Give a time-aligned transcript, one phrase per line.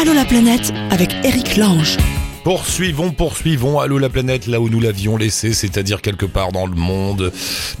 [0.00, 1.98] Allô la planète avec Eric Lange.
[2.42, 6.74] Poursuivons, poursuivons, allô la planète, là où nous l'avions laissé, c'est-à-dire quelque part dans le
[6.74, 7.30] monde.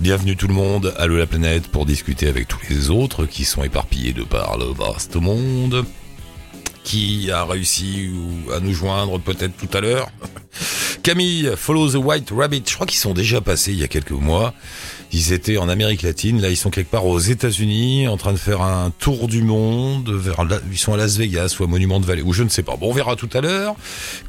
[0.00, 3.64] Bienvenue tout le monde, allô la planète, pour discuter avec tous les autres qui sont
[3.64, 5.86] éparpillés de par le vaste monde.
[6.84, 8.10] Qui a réussi
[8.54, 10.10] à nous joindre peut-être tout à l'heure?
[11.02, 14.10] Camille, Follow the White Rabbit, je crois qu'ils sont déjà passés il y a quelques
[14.10, 14.52] mois.
[15.12, 18.38] Ils étaient en Amérique latine, là ils sont quelque part aux États-Unis, en train de
[18.38, 20.08] faire un tour du monde.
[20.10, 22.62] Vers, ils sont à Las Vegas ou à Monument de Vallée, ou je ne sais
[22.62, 22.76] pas.
[22.76, 23.74] Bon, on verra tout à l'heure.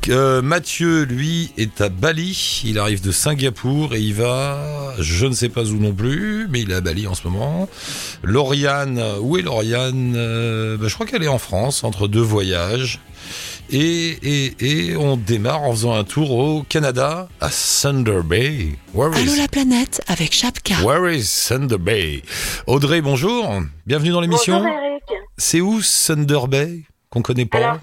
[0.09, 2.63] Euh, Mathieu, lui, est à Bali.
[2.65, 6.61] Il arrive de Singapour et il va, je ne sais pas où non plus, mais
[6.61, 7.69] il est à Bali en ce moment.
[8.23, 10.13] Lauriane, où est Lauriane?
[10.15, 12.99] Euh, ben, Je crois qu'elle est en France, entre deux voyages.
[13.73, 18.75] Et, et, et, on démarre en faisant un tour au Canada, à Thunder Bay.
[18.93, 20.75] Where Allô la planète avec Chapka.
[20.83, 22.21] Where is Thunder Bay?
[22.67, 23.47] Audrey, bonjour.
[23.85, 24.59] Bienvenue dans l'émission.
[24.59, 25.03] Bonjour Eric.
[25.37, 27.59] C'est où Thunder Bay Qu'on connaît pas?
[27.59, 27.77] Alors,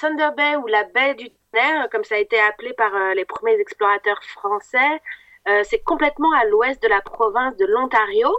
[0.00, 3.26] Thunder Bay ou la baie du Tonnerre, comme ça a été appelé par euh, les
[3.26, 5.02] premiers explorateurs français,
[5.48, 8.30] euh, c'est complètement à l'ouest de la province de l'Ontario.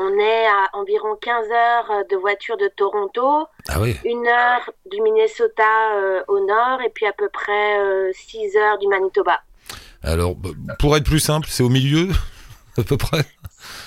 [0.00, 3.96] On est à environ 15 heures de voiture de Toronto, ah oui.
[4.04, 8.78] une heure du Minnesota euh, au nord et puis à peu près euh, 6 heures
[8.78, 9.40] du Manitoba.
[10.02, 10.36] Alors,
[10.78, 12.08] pour être plus simple, c'est au milieu,
[12.78, 13.24] à peu près?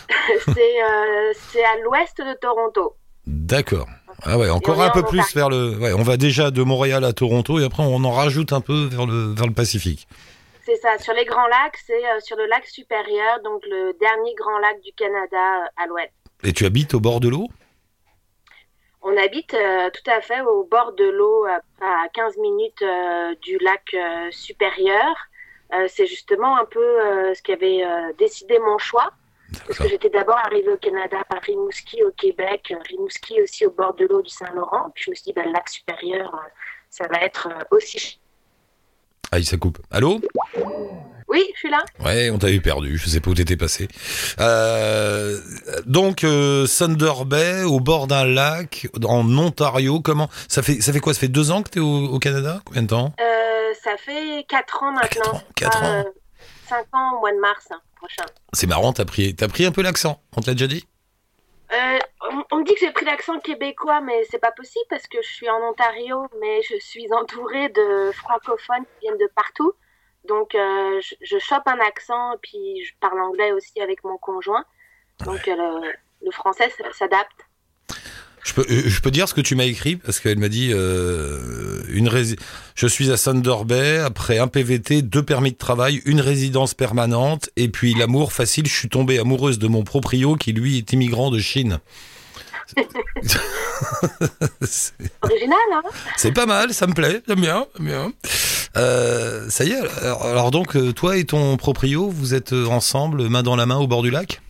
[0.46, 1.34] C'est euh,
[1.66, 2.96] à l'ouest de Toronto.
[3.26, 3.88] D'accord.
[4.24, 5.78] Ah ouais, encore un peu plus vers le...
[5.78, 8.86] Ouais, on va déjà de Montréal à Toronto et après on en rajoute un peu
[8.86, 10.08] vers le, vers le Pacifique.
[10.64, 14.36] C'est ça, sur les grands lacs, c'est euh, sur le lac supérieur, donc le dernier
[14.36, 16.12] grand lac du Canada euh, à l'ouest.
[16.44, 17.48] Et tu habites au bord de l'eau?
[19.02, 22.84] On habite euh, tout à fait au bord de l'eau, à 15 minutes
[23.42, 23.96] du lac
[24.30, 25.16] supérieur.
[25.88, 27.84] c'est justement un peu ce qui avait
[28.20, 29.12] décidé mon choix.
[29.66, 33.96] Parce que j'étais d'abord arrivée au Canada par Rimouski au Québec, Rimouski aussi au bord
[33.96, 34.92] de l'eau du Saint-Laurent.
[34.94, 36.40] Puis je me suis dit, ben, le lac supérieur,
[36.90, 38.20] ça va être aussi
[39.32, 39.80] ah, ça coupe.
[39.92, 40.22] Allô
[41.28, 41.84] Oui, je suis là.
[42.04, 42.98] Ouais, on t'avait perdu.
[42.98, 43.88] Je sais pas où t'étais passé.
[44.40, 45.40] Euh,
[45.86, 50.02] donc, euh, Thunder Bay, au bord d'un lac, en Ontario.
[50.02, 51.14] Comment ça fait Ça fait quoi?
[51.14, 52.62] Ça fait deux ans que t'es au, au Canada?
[52.66, 53.14] Combien de temps?
[53.22, 55.32] Euh, Ça fait quatre ans maintenant.
[55.34, 55.82] Ah, quatre ans.
[55.82, 56.04] Quatre ans.
[56.68, 58.26] cinq ans au mois de mars hein, prochain.
[58.54, 58.92] C'est marrant.
[58.92, 60.22] T'as pris, t'as pris un peu l'accent.
[60.36, 60.86] On te l'a déjà dit?
[61.74, 62.00] Euh,
[62.30, 65.22] on, on, me dit que j'ai pris l'accent québécois, mais c'est pas possible parce que
[65.22, 69.74] je suis en Ontario, mais je suis entourée de francophones qui viennent de partout.
[70.26, 74.66] Donc, euh, je, je chope un accent, puis je parle anglais aussi avec mon conjoint.
[75.26, 75.52] Donc, ouais.
[75.54, 75.94] euh, le,
[76.26, 77.48] le, français s'adapte.
[78.44, 81.84] Je peux, je peux dire ce que tu m'as écrit parce qu'elle m'a dit euh,
[81.90, 82.38] une rési
[82.76, 87.52] je suis à Thunder Bay après un PVT, deux permis de travail, une résidence permanente
[87.56, 88.66] et puis l'amour facile.
[88.66, 91.80] Je suis tombée amoureuse de mon proprio qui lui est immigrant de Chine.
[95.22, 95.82] Original, hein?
[96.18, 98.14] C'est pas mal, ça me plaît, j'aime bien, bien.
[98.78, 99.82] Euh, ça y est.
[100.02, 103.88] Alors, alors donc toi et ton proprio, vous êtes ensemble, main dans la main au
[103.88, 104.42] bord du lac?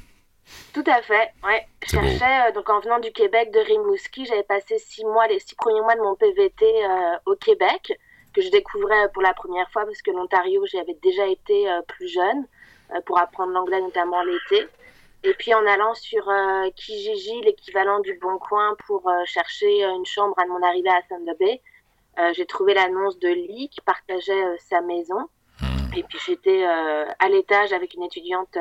[0.74, 1.68] Tout à fait, ouais.
[1.84, 5.40] Je cherchais, euh, donc en venant du Québec, de Rimouski, j'avais passé six mois, les
[5.40, 7.98] six premiers mois de mon PVT euh, au Québec,
[8.34, 11.81] que je découvrais pour la première fois parce que l'Ontario, j'y avais déjà été euh,
[11.88, 12.46] plus jeune,
[13.06, 14.68] pour apprendre l'anglais notamment l'été.
[15.24, 16.30] Et puis en allant sur
[16.76, 21.62] Kijiji, l'équivalent du Bon Coin, pour chercher une chambre à mon arrivée à Thunder Bay,
[22.34, 25.30] j'ai trouvé l'annonce de Lee qui partageait sa maison.
[25.96, 28.58] Et puis j'étais à l'étage avec une étudiante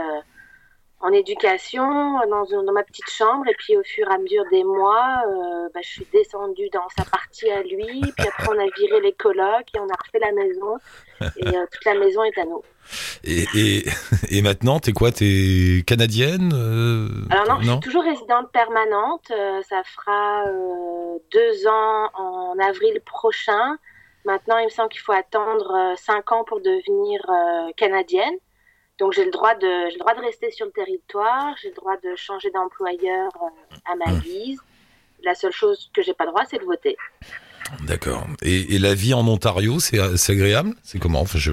[1.00, 1.82] en éducation
[2.28, 5.68] dans, dans, ma petite chambre et puis au fur et à mesure des mois euh,
[5.72, 9.12] bah, je suis descendue dans sa partie à lui puis après on a viré les
[9.12, 10.76] colocs et on a refait la maison
[11.38, 12.62] et euh, toute la maison est à nous.
[13.24, 13.84] Et, et,
[14.30, 19.32] et maintenant t'es quoi t'es canadienne euh, alors non, non, je suis toujours résidente permanente
[19.68, 20.44] ça fera
[21.32, 23.78] deux ans en avril prochain.
[24.26, 27.22] Maintenant il me semble qu'il faut attendre cinq ans pour devenir
[27.78, 28.36] canadienne
[29.00, 31.74] donc j'ai le droit de j'ai le droit de rester sur le territoire, j'ai le
[31.74, 34.60] droit de changer d'employeur euh, à ma guise.
[35.24, 36.96] La seule chose que j'ai pas le droit, c'est de voter.
[37.82, 38.26] D'accord.
[38.42, 40.00] Et, et, la vie en Ontario, c'est
[40.30, 40.74] agréable?
[40.82, 41.20] C'est comment?
[41.20, 41.52] Enfin, je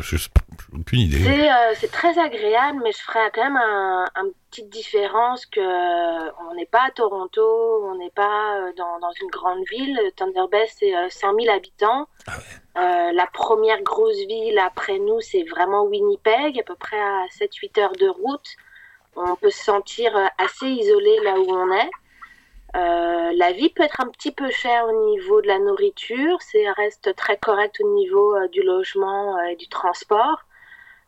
[0.73, 1.17] aucune idée.
[1.23, 6.31] C'est euh, très agréable, mais je ferais quand même un, un petite différence que euh,
[6.49, 7.41] on n'est pas à Toronto,
[7.85, 9.99] on n'est pas euh, dans, dans, une grande ville.
[10.15, 12.07] Thunder Bay, c'est 100 000 habitants.
[12.27, 12.81] Ah ouais.
[12.81, 17.79] euh, la première grosse ville après nous, c'est vraiment Winnipeg, à peu près à 7-8
[17.79, 18.47] heures de route.
[19.15, 21.89] On peut se sentir assez isolé là où on est.
[22.75, 26.69] Euh, la vie peut être un petit peu chère au niveau de la nourriture, c'est
[26.71, 30.43] reste très correct au niveau euh, du logement et du transport.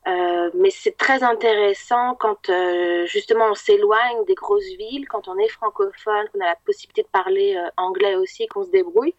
[0.07, 5.37] Euh, mais c'est très intéressant quand euh, justement on s'éloigne des grosses villes, quand on
[5.37, 9.13] est francophone, qu'on a la possibilité de parler anglais aussi, qu'on se débrouille.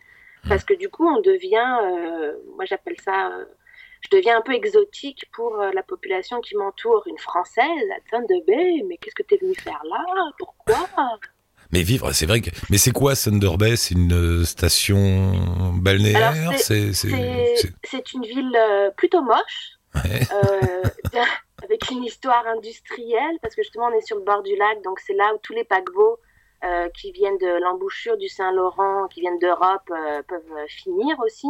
[0.45, 0.49] mmh.
[0.49, 1.79] parce que du coup, on devient,
[2.57, 3.31] moi j'appelle ça,
[4.01, 7.03] je deviens un peu exotique pour la population qui m'entoure.
[7.07, 10.03] Une Française à Thunder Bay, mais qu'est-ce que tu es venue faire là?
[10.39, 10.89] Pourquoi?
[11.73, 12.51] Mais vivre, c'est vrai que.
[12.71, 15.33] Mais c'est quoi Thunder Bay C'est une station
[15.75, 16.53] balnéaire?
[16.57, 18.59] C'est une ville
[18.97, 19.80] plutôt moche.
[19.95, 25.01] Avec une histoire industrielle, parce que justement on est sur le bord du lac, donc
[25.01, 26.19] c'est là où tous les paquebots
[26.63, 31.49] euh, qui viennent de l'embouchure du Saint-Laurent, qui viennent d'Europe, euh, peuvent finir aussi.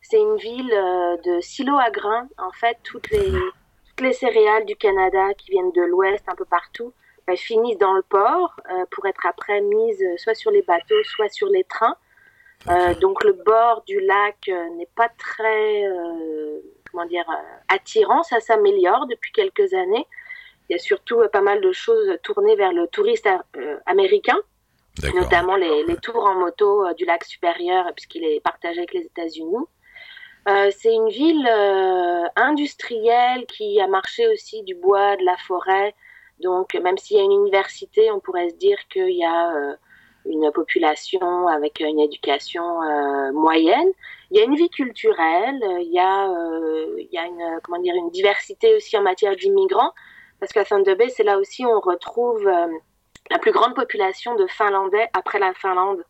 [0.00, 2.26] C'est une ville euh, de silos à grains.
[2.38, 6.46] En fait, toutes les, toutes les céréales du Canada qui viennent de l'ouest, un peu
[6.46, 6.94] partout,
[7.26, 8.58] elles finissent dans le port
[8.90, 11.96] pour être après mises soit sur les bateaux, soit sur les trains.
[13.02, 15.84] donc le bord du lac n'est pas très
[16.90, 18.22] comment dire, euh, attirant.
[18.22, 20.06] Ça s'améliore depuis quelques années.
[20.68, 24.38] Il y a surtout euh, pas mal de choses tournées vers le touriste euh, américain,
[25.14, 29.64] notamment les, tours en moto du lac supérieur, puisqu'il est partagé avec les États-Unis.
[30.70, 31.48] c'est une ville
[32.34, 35.94] industrielle qui a marché aussi du bois, de la forêt.
[36.40, 39.76] Donc, même s'il y a une université, on pourrait se dire qu'il y a
[40.24, 42.64] une population avec une éducation
[43.32, 43.92] moyenne.
[44.30, 47.80] Il y a une vie culturelle, il y a, euh, il y a une, comment
[47.80, 49.92] dire, une diversité aussi en matière d'immigrants,
[50.38, 52.66] parce qu'à Thunder Bay, c'est là aussi où on retrouve euh,
[53.30, 56.04] la plus grande population de Finlandais après la Finlande.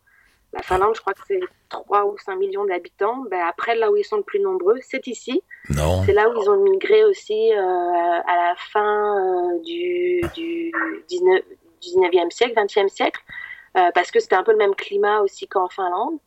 [0.51, 1.39] La Finlande, je crois que c'est
[1.69, 3.23] 3 ou 5 millions d'habitants.
[3.29, 5.41] Ben, après, là où ils sont le plus nombreux, c'est ici.
[5.69, 6.03] Non.
[6.05, 10.71] C'est là où ils ont migré aussi euh, à la fin du, du
[11.07, 11.41] 19,
[11.81, 13.21] 19e siècle, 20e siècle,
[13.73, 16.19] parce que c'était un peu le même climat aussi qu'en Finlande.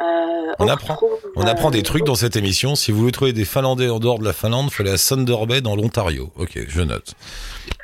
[0.00, 0.98] Euh, on, apprend,
[1.36, 2.74] on apprend des trucs dans cette émission.
[2.74, 4.96] Si vous voulez trouver des Finlandais en dehors de la Finlande, il faut aller à
[4.96, 6.32] Thunder Bay dans l'Ontario.
[6.36, 7.14] Ok, je note.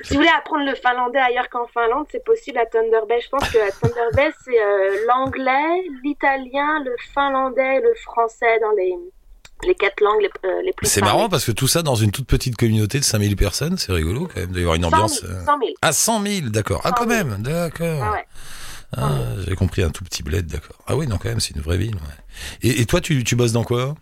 [0.03, 3.21] Si vous voulez apprendre le finlandais ailleurs qu'en Finlande, c'est possible à Thunder Bay.
[3.23, 8.71] Je pense que à Thunder Bay, c'est euh, l'anglais, l'italien, le finlandais le français dans
[8.71, 8.95] les,
[9.67, 12.13] les quatre langues les, euh, les plus C'est marrant parce que tout ça dans une
[12.13, 15.21] toute petite communauté de 5000 personnes, c'est rigolo quand même d'avoir une ambiance.
[15.21, 15.39] 100 000.
[15.45, 15.71] 100 000.
[15.83, 16.81] Ah, 100 000, d'accord.
[16.85, 18.03] Ah, quand même, d'accord.
[18.03, 18.27] Ah ouais.
[18.97, 20.77] Ah, j'ai compris un tout petit bled, d'accord.
[20.87, 21.97] Ah oui, non, quand même, c'est une vraie ville.
[22.63, 23.95] Et, toi, tu, tu, bosses dans quoi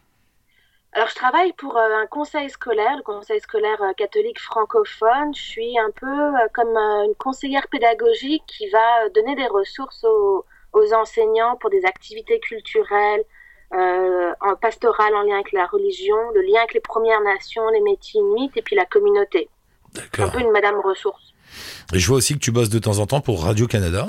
[0.96, 5.34] alors, je travaille pour euh, un conseil scolaire, le conseil scolaire euh, catholique francophone.
[5.34, 10.44] Je suis un peu euh, comme une conseillère pédagogique qui va donner des ressources aux,
[10.72, 13.24] aux enseignants pour des activités culturelles,
[13.72, 18.20] en pastorale en lien avec la religion, le lien avec les Premières Nations, les métiers
[18.20, 19.48] inuits et puis la communauté.
[19.94, 20.26] D'accord.
[20.26, 21.34] Un peu une madame ressource.
[21.92, 24.06] Et je vois aussi que tu bosses de temps en temps pour Radio-Canada.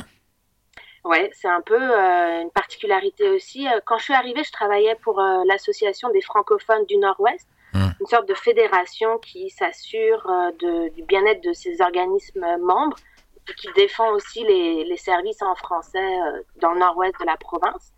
[1.06, 3.68] Ouais, c'est un peu euh, une particularité aussi.
[3.68, 7.90] Euh, quand je suis arrivée, je travaillais pour euh, l'association des francophones du Nord-Ouest, mmh.
[8.02, 10.28] une sorte de fédération qui s'assure
[10.60, 12.98] du bien-être de ses organismes membres
[13.48, 16.10] et qui défend aussi les, les services en français
[16.56, 17.94] dans le Nord-Ouest de la province.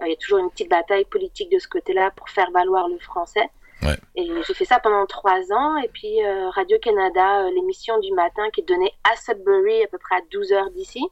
[0.00, 2.98] Il y a toujours une petite bataille politique de ce côté-là pour faire valoir le
[2.98, 3.50] français.
[3.82, 3.96] Ouais.
[4.14, 5.76] Et j'ai fait ça pendant trois ans.
[5.76, 6.20] Et puis
[6.54, 10.70] Radio-Canada, l'émission du matin qui est donnée à Sudbury, à peu près à 12 heures
[10.70, 11.06] d'ici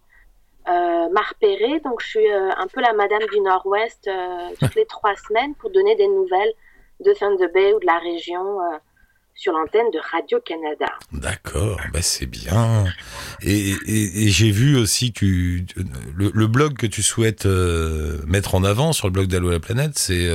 [0.69, 1.81] euh, m'a repéré.
[1.81, 5.55] Donc, je suis euh, un peu la madame du Nord-Ouest euh, toutes les trois semaines
[5.57, 6.53] pour donner des nouvelles
[7.05, 8.77] de Thunder Bay ou de la région euh,
[9.35, 10.87] sur l'antenne de Radio-Canada.
[11.13, 12.85] D'accord, bah c'est bien.
[13.43, 17.45] Et, et, et j'ai vu aussi que le, le, blog que tu souhaites
[18.29, 20.31] mettre en avant sur le blog d'Allo la planète, c'est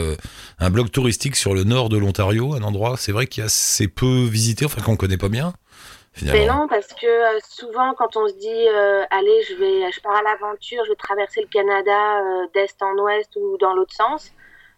[0.59, 3.45] un blog touristique sur le nord de l'Ontario, un endroit, c'est vrai qu'il y a
[3.45, 5.53] assez peu visité, enfin qu'on connaît pas bien.
[6.13, 10.01] C'est long parce que euh, souvent quand on se dit euh, allez je vais je
[10.01, 13.93] pars à l'aventure je vais traverser le Canada euh, d'est en ouest ou dans l'autre
[13.93, 14.31] sens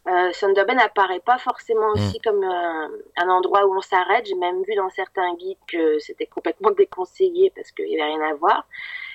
[0.08, 1.94] euh, Thunder Bay n'apparaît pas forcément mm.
[1.94, 6.28] aussi comme un endroit où on s'arrête j'ai même vu dans certains guides que c'était
[6.28, 8.68] complètement déconseillé parce qu'il y avait rien à voir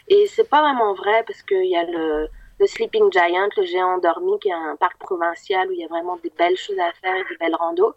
[0.09, 3.97] et c'est pas vraiment vrai parce qu'il y a le le Sleeping Giant, le géant
[3.97, 6.93] endormi, qui est un parc provincial où il y a vraiment des belles choses à
[6.93, 7.95] faire et des belles randos.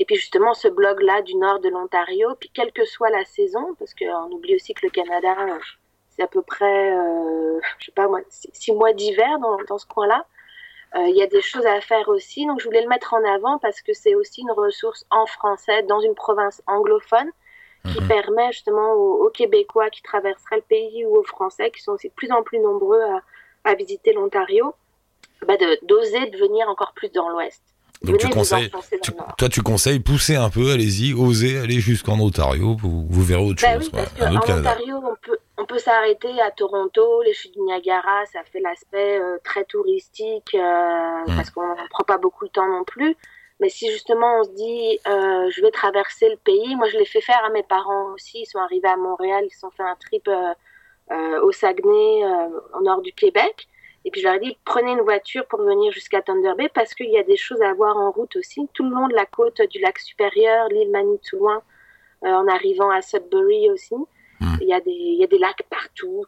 [0.00, 3.74] Et puis justement, ce blog-là du nord de l'Ontario, puis quelle que soit la saison,
[3.78, 5.36] parce qu'on oublie aussi que le Canada,
[6.08, 9.84] c'est à peu près, euh, je sais pas moi, six mois d'hiver dans, dans, ce
[9.84, 10.24] coin-là.
[10.96, 13.22] Euh, il y a des choses à faire aussi, donc je voulais le mettre en
[13.24, 17.30] avant parce que c'est aussi une ressource en français dans une province anglophone
[17.92, 18.08] qui mhm.
[18.08, 22.14] permet justement aux, Québécois qui traverseraient le pays ou aux Français qui sont aussi de
[22.14, 23.20] plus en plus nombreux à,
[23.64, 24.74] à visiter l'Ontario,
[25.46, 27.62] bah d'oser de venir encore plus dans l'Ouest.
[28.02, 28.70] Donc tu conseilles,
[29.36, 33.60] toi tu conseilles, poussez un peu, allez-y, osez aller jusqu'en Ontario, vous, vous verrez autre
[33.60, 33.90] bah chose.
[33.92, 38.24] Oui, parce en Ontario, on peut, on peut s'arrêter à Toronto, les chutes du Niagara,
[38.32, 41.36] ça fait l'aspect euh, très touristique, euh, mmh.
[41.36, 43.16] parce qu'on ne prend pas beaucoup de temps non plus.
[43.60, 47.04] Mais si justement on se dit, euh, je vais traverser le pays, moi je l'ai
[47.04, 49.96] fait faire à mes parents aussi, ils sont arrivés à Montréal, ils sont fait un
[49.96, 50.54] trip euh,
[51.12, 52.24] euh, au Saguenay,
[52.74, 53.68] au nord du Québec.
[54.04, 56.94] Et puis je leur ai dit, prenez une voiture pour venir jusqu'à Thunder Bay parce
[56.94, 58.68] qu'il y a des choses à voir en route aussi.
[58.72, 61.62] Tout le long de la côte du lac supérieur, l'île Manitouloin,
[62.24, 63.94] euh, en arrivant à Sudbury aussi.
[64.40, 64.56] Hmm.
[64.60, 66.24] Il, y a des, il y a des lacs partout.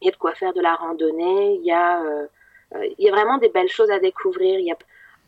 [0.00, 1.54] Il y a de quoi faire de la randonnée.
[1.60, 2.26] Il y a, euh,
[2.74, 4.58] euh, il y a vraiment des belles choses à découvrir.
[4.58, 4.76] Il y a,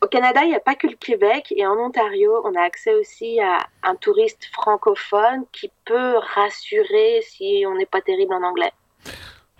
[0.01, 1.53] au Canada, il n'y a pas que le Québec.
[1.55, 7.63] Et en Ontario, on a accès aussi à un touriste francophone qui peut rassurer si
[7.65, 8.73] on n'est pas terrible en anglais.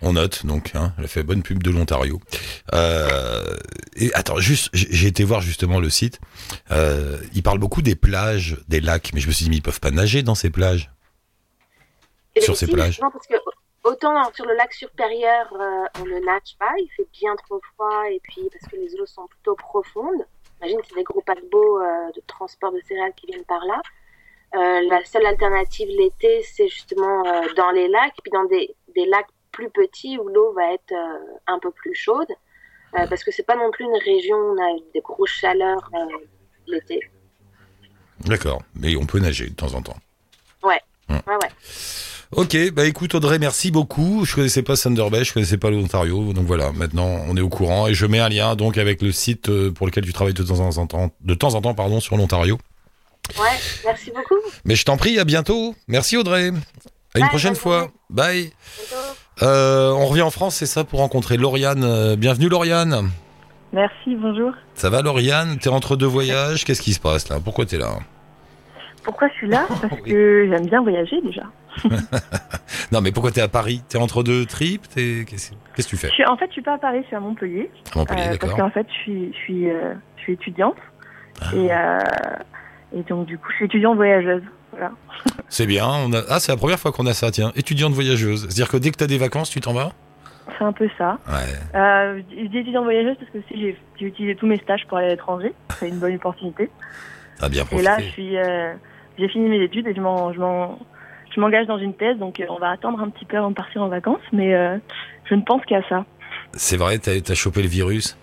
[0.02, 2.20] On note donc, hein, elle a fait bonne pub de l'Ontario.
[2.74, 3.56] Euh,
[3.94, 6.20] et attends, juste, j'ai été voir justement le site.
[6.70, 9.62] Euh, il parle beaucoup des plages, des lacs, mais je me suis dit, mais ils
[9.62, 10.90] peuvent pas nager dans ces plages.
[12.38, 13.00] sur ces plages.
[13.00, 13.36] Non, parce que
[13.84, 18.02] autant sur le lac supérieur, euh, on ne nage pas, il fait bien trop froid,
[18.10, 20.26] et puis parce que les eaux sont plutôt profondes.
[20.60, 21.80] Imagine, c'est des gros paquebots
[22.14, 23.80] de transport de céréales qui viennent par là.
[24.88, 27.22] La seule alternative l'été, c'est justement
[27.56, 31.38] dans les lacs, puis dans des, des lacs plus petit où l'eau va être euh,
[31.46, 32.28] un peu plus chaude,
[32.94, 35.90] euh, parce que c'est pas non plus une région où on a des grosses chaleurs
[35.94, 36.16] euh,
[36.66, 37.00] l'été.
[38.20, 39.96] D'accord, mais on peut nager de temps en temps.
[40.62, 41.20] Ouais, hum.
[41.26, 41.50] ouais, ouais.
[42.32, 44.24] Ok, bah écoute Audrey, merci beaucoup.
[44.24, 47.48] Je connaissais pas Thunder Bay, je connaissais pas l'Ontario, donc voilà, maintenant on est au
[47.48, 50.42] courant et je mets un lien donc avec le site pour lequel tu travailles de
[50.42, 52.58] temps en temps, de temps en temps pardon, sur l'Ontario.
[53.38, 54.40] Ouais, merci beaucoup.
[54.64, 55.74] Mais je t'en prie, à bientôt.
[55.88, 56.52] Merci Audrey.
[57.14, 57.90] À une prochaine fois.
[58.10, 58.52] Bye.
[59.42, 61.84] Euh, on revient en France, c'est ça, pour rencontrer Lauriane.
[61.84, 63.10] Euh, bienvenue Lauriane.
[63.74, 64.52] Merci, bonjour.
[64.72, 65.58] Ça va Lauriane?
[65.58, 67.36] T'es entre deux voyages, qu'est-ce qui se passe là?
[67.44, 67.98] Pourquoi t'es là?
[69.04, 69.66] Pourquoi je suis là?
[69.82, 71.42] Parce que j'aime bien voyager déjà.
[72.92, 73.82] non mais pourquoi t'es à Paris?
[73.86, 74.86] T'es entre deux trips?
[74.94, 76.08] Qu'est-ce que tu fais?
[76.26, 77.70] En fait, je suis pas à Paris, je suis à Montpellier.
[77.94, 78.56] Montpellier, euh, d'accord.
[78.56, 79.64] Parce qu'en fait, je suis, je suis,
[80.16, 80.76] je suis étudiante.
[81.42, 81.54] Ah.
[81.54, 84.42] Et, et donc du coup, je suis étudiante voyageuse.
[85.48, 85.86] C'est bien.
[85.86, 86.22] On a...
[86.28, 87.52] Ah, c'est la première fois qu'on a ça, tiens.
[87.56, 88.42] Étudiante voyageuse.
[88.42, 89.92] C'est-à-dire que dès que tu as des vacances, tu t'en vas?
[90.58, 91.18] C'est un peu ça.
[91.28, 91.78] Ouais.
[91.78, 95.08] Euh, je dis étudiante voyageuse parce que si j'ai utilisé tous mes stages pour aller
[95.08, 95.52] à l'étranger.
[95.78, 96.70] C'est une bonne opportunité.
[97.40, 97.82] Ah, bien profité.
[97.82, 98.72] Et là, je suis, euh,
[99.18, 102.16] j'ai fini mes études et je je m'engage dans une thèse.
[102.18, 104.22] Donc, euh, on va attendre un petit peu avant de partir en vacances.
[104.32, 104.78] Mais euh,
[105.24, 106.04] je ne pense qu'à ça.
[106.52, 108.16] C'est vrai, t'as as chopé le virus?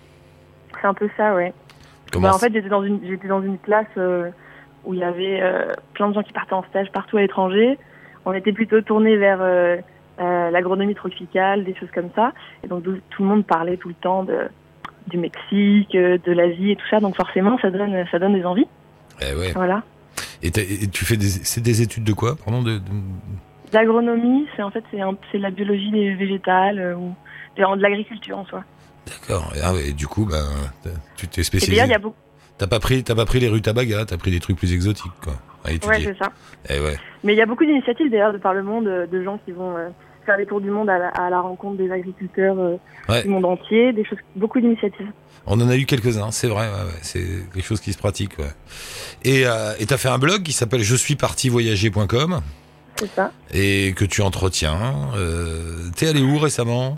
[0.80, 1.52] C'est un peu ça, ouais.
[2.12, 3.86] Comment bah, en fait, j'étais dans une, j'étais dans une classe
[4.84, 7.78] où il y avait euh, plein de gens qui partaient en stage partout à l'étranger.
[8.24, 9.76] On était plutôt tourné vers euh,
[10.20, 12.32] euh, l'agronomie tropicale, des choses comme ça.
[12.62, 14.48] Et donc tout le monde parlait tout le temps de,
[15.08, 17.00] du Mexique, de l'Asie et tout ça.
[17.00, 18.68] Donc forcément, ça donne, ça donne des envies.
[19.20, 19.52] Eh ouais.
[19.52, 19.82] Voilà.
[20.42, 22.36] Et, tu fais des, c'est des études de quoi?
[22.36, 22.80] Pardon de,
[23.72, 24.98] L'agronomie, c'est en fait c'est,
[25.32, 27.14] c'est la biologie végétale ou
[27.56, 28.62] de, l'agriculture en soi.
[29.06, 29.52] D'accord.
[29.62, 30.44] Ah et du coup, ben,
[31.16, 31.82] tu t'es spécialisé.
[31.82, 32.14] il y a beaucoup
[32.58, 35.34] T'as pas pris, t'as pas pris les rutabagas, t'as pris des trucs plus exotiques, quoi.
[35.66, 36.30] ouais, c'est ça.
[36.68, 36.96] Eh ouais.
[37.24, 39.76] Mais il y a beaucoup d'initiatives d'ailleurs de par le monde, de gens qui vont
[39.76, 39.88] euh,
[40.24, 44.04] faire des tours du monde à la, rencontre des agriculteurs euh, du monde entier, des
[44.04, 45.10] choses, beaucoup d'initiatives.
[45.46, 46.68] On en a eu quelques-uns, c'est vrai,
[47.02, 48.32] c'est quelque chose qui se pratique.
[49.24, 52.40] Et euh, t'as fait un blog qui s'appelle je suis parti voyager.com.
[52.96, 53.32] C'est ça.
[53.52, 55.10] Et que tu entretiens.
[55.16, 56.96] Euh, T'es allé où récemment?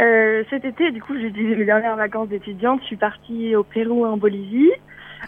[0.00, 2.80] Euh, cet été, du coup, j'ai dit mes dernières vacances d'étudiante.
[2.82, 4.70] Je suis partie au Pérou, en Bolivie,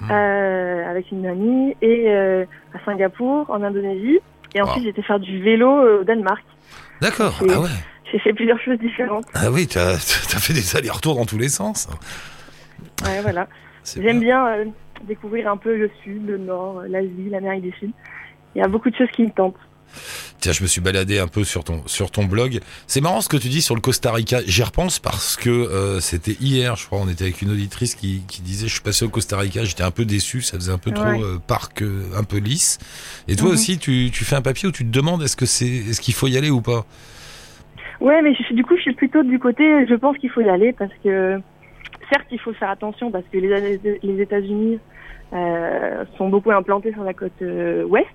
[0.00, 0.10] hmm.
[0.10, 4.20] euh, avec une amie, et euh, à Singapour, en Indonésie.
[4.54, 6.44] Et ensuite, j'ai été faire du vélo au Danemark.
[7.00, 7.40] D'accord.
[7.48, 7.68] Ah ouais.
[8.10, 9.24] J'ai fait plusieurs choses différentes.
[9.34, 11.88] Ah oui, t'as as fait des allers-retours dans tous les sens.
[13.04, 13.46] Ouais, voilà.
[13.96, 14.64] J'aime bien,
[15.06, 17.90] découvrir un peu le sud, le nord, l'Asie, l'Amérique du Sud.
[18.54, 19.54] Il y a beaucoup de choses qui me tentent.
[20.40, 22.60] Tiens, je me suis baladé un peu sur ton sur ton blog.
[22.86, 24.38] C'est marrant ce que tu dis sur le Costa Rica.
[24.46, 28.22] J'y repense parce que euh, c'était hier, je crois, on était avec une auditrice qui,
[28.26, 30.78] qui disait je suis passé au Costa Rica, j'étais un peu déçu, ça faisait un
[30.78, 32.78] peu trop euh, parc, euh, un peu lisse.
[33.28, 33.54] Et toi mhm.
[33.54, 36.14] aussi, tu, tu fais un papier où tu te demandes est-ce que c'est est-ce qu'il
[36.14, 36.86] faut y aller ou pas?
[38.00, 40.72] Ouais, mais du coup, je suis plutôt du côté, je pense qu'il faut y aller
[40.72, 41.38] parce que
[42.10, 44.78] certes, il faut faire attention parce que les les États-Unis
[46.16, 48.08] sont beaucoup implantés sur la côte ouest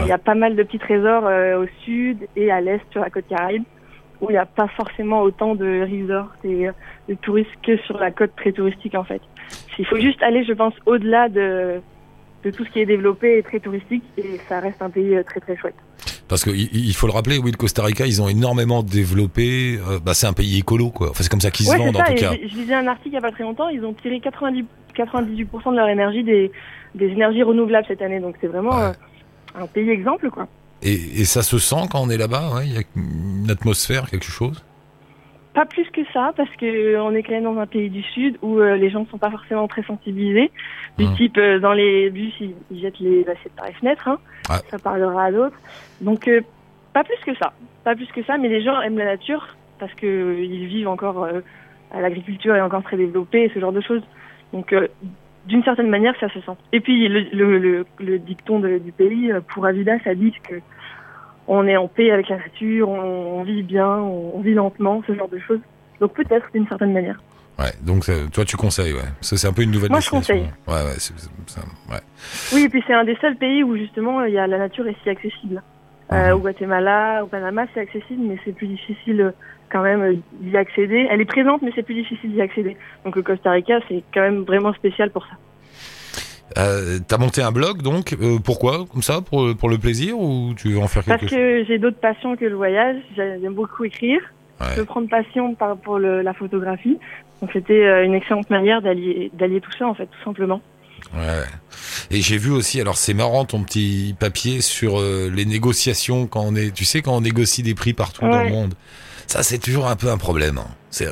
[0.00, 3.00] il y a pas mal de petits trésors euh, au sud et à l'est sur
[3.00, 3.64] la côte caraïbe
[4.20, 6.72] où il n'y a pas forcément autant de resorts et euh,
[7.08, 9.20] de touristes que sur la côte très touristique en fait.
[9.78, 11.80] Il faut juste aller, je pense, au-delà de,
[12.44, 15.24] de tout ce qui est développé et très touristique et ça reste un pays euh,
[15.24, 15.74] très très chouette.
[16.28, 19.78] Parce qu'il il faut le rappeler, oui, le Costa Rica, ils ont énormément développé.
[20.02, 21.10] bah, c'est un pays écolo, quoi.
[21.10, 22.32] Enfin, c'est comme ça qu'ils se vendent, en tout cas.
[22.32, 23.68] Je lisais un article il n'y a pas très longtemps.
[23.68, 24.64] Ils ont tiré 90,
[24.96, 26.50] 98% de leur énergie des,
[26.94, 28.20] des énergies renouvelables cette année.
[28.20, 28.92] Donc, c'est vraiment
[29.54, 30.46] un pays exemple, quoi.
[30.82, 34.24] Et, et, ça se sent quand on est là-bas Il y a une atmosphère, quelque
[34.24, 34.64] chose?
[35.54, 38.38] Pas plus que ça, parce que on est quand même dans un pays du Sud
[38.42, 40.50] où euh, les gens ne sont pas forcément très sensibilisés.
[40.98, 41.16] Du hum.
[41.16, 44.08] type, euh, dans les bus, ils, jettent les assiettes par les fenêtres.
[44.08, 44.18] Hein.
[44.70, 45.56] Ça parlera à d'autres.
[46.00, 46.40] Donc, euh,
[46.94, 47.52] pas plus que ça.
[47.84, 51.28] Pas plus que ça, mais les gens aiment la nature parce qu'ils vivent encore
[51.94, 54.02] l'agriculture est encore très développée, ce genre de choses.
[54.52, 54.74] Donc,
[55.46, 56.56] d'une certaine manière, ça se sent.
[56.72, 60.56] Et puis, le, le, le, dicton du pays, pour Avida, ça dit que
[61.48, 65.28] on est en paix avec la nature, on, vit bien, on, vit lentement, ce genre
[65.28, 65.60] de choses.
[66.00, 67.20] Donc, peut-être d'une certaine manière.
[67.58, 69.00] Ouais, donc toi tu conseilles, ouais.
[69.20, 70.48] Ça c'est un peu une nouvelle Moi je conseille.
[70.66, 72.00] Ouais, ouais,
[72.54, 74.86] Oui, et puis c'est un des seuls pays où justement il y a, la nature
[74.88, 75.62] est si accessible.
[76.12, 76.32] Euh, mhm.
[76.34, 79.30] au Guatemala, au Panama, c'est accessible, mais c'est plus difficile euh,
[79.72, 81.06] quand même euh, d'y accéder.
[81.10, 82.76] Elle est présente, mais c'est plus difficile d'y accéder.
[83.04, 85.32] Donc le Costa Rica, c'est quand même vraiment spécial pour ça.
[86.58, 88.14] Euh, T'as monté un blog donc
[88.44, 91.40] Pourquoi Comme ça pour, pour le plaisir ou tu veux en faire quelque chose Parce
[91.40, 92.96] que j'ai d'autres passions que le voyage.
[93.16, 94.20] J'aime beaucoup écrire.
[94.60, 96.98] Je veux prendre passion par, pour le, la photographie.
[97.40, 100.60] Donc c'était une excellente manière d'allier tout ça en fait, tout simplement.
[101.14, 101.44] Ouais.
[102.10, 106.42] Et j'ai vu aussi, alors c'est marrant ton petit papier sur euh, les négociations quand
[106.42, 108.74] on est, tu sais, quand on négocie des prix partout dans le monde.
[109.32, 110.58] Ça, c'est toujours un peu un problème.
[110.58, 110.68] Hein.
[110.90, 111.06] C'est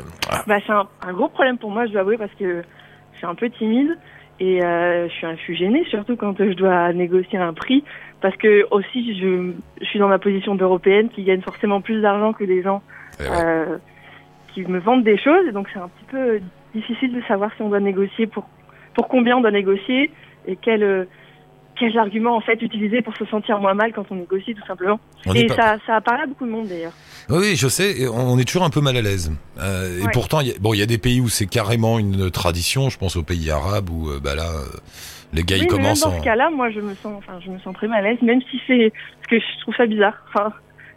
[0.45, 0.59] bah,
[1.01, 2.61] un, gros problème pour moi, je dois avouer, parce que
[3.13, 3.97] je suis un peu timide
[4.39, 7.83] et euh, je, suis, je suis gênée, surtout quand je dois négocier un prix,
[8.21, 12.31] parce que aussi je, je suis dans ma position d'européenne qui gagne forcément plus d'argent
[12.31, 12.83] que les gens
[13.19, 13.77] eh euh,
[14.53, 16.39] qui me vendent des choses, et donc c'est un petit peu
[16.75, 18.47] difficile de savoir si on doit négocier pour
[18.93, 20.11] pour combien on doit négocier
[20.45, 21.05] et quel, euh,
[21.77, 24.99] quels arguments en fait utiliser pour se sentir moins mal quand on négocie tout simplement.
[25.33, 26.93] et ça, ça a parlé à beaucoup de monde d'ailleurs.
[27.29, 29.31] Oui, je sais, on est toujours un peu mal à l'aise.
[29.59, 32.89] Euh, et pourtant, bon, il y a des pays où c'est carrément une tradition.
[32.89, 34.49] Je pense aux pays arabes où, euh, bah là,
[35.33, 36.05] les gars ils commencent.
[36.05, 38.09] Même dans ce cas-là, moi, je me sens, enfin, je me sens très mal à
[38.09, 40.15] l'aise, même si c'est, parce que je trouve ça bizarre.
[40.29, 40.53] Enfin,